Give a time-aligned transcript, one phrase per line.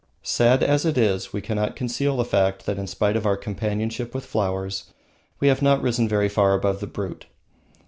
[0.23, 4.15] Sad as it is, we cannot conceal the fact that in spite of our companionship
[4.15, 4.85] with flowers
[5.39, 7.27] we have not risen very far above the brute.